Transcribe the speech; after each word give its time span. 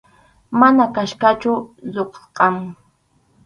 Mana 0.59 0.85
qhachqachu, 0.93 1.53
lluskʼam. 1.93 2.55